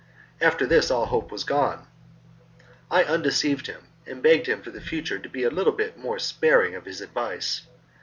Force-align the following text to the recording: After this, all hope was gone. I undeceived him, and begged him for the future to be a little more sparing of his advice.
After 0.41 0.65
this, 0.65 0.89
all 0.89 1.05
hope 1.05 1.31
was 1.31 1.43
gone. 1.43 1.85
I 2.89 3.03
undeceived 3.03 3.67
him, 3.67 3.83
and 4.07 4.23
begged 4.23 4.47
him 4.47 4.63
for 4.63 4.71
the 4.71 4.81
future 4.81 5.19
to 5.19 5.29
be 5.29 5.43
a 5.43 5.51
little 5.51 5.77
more 5.95 6.17
sparing 6.17 6.73
of 6.73 6.85
his 6.85 7.01
advice. 7.01 7.67